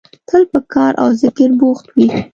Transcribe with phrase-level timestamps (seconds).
[0.27, 2.07] تل په کار او ذکر بوخت وي.